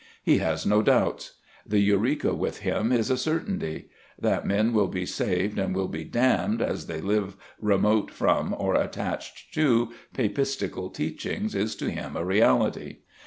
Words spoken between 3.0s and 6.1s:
a certainty. That men will be saved and will be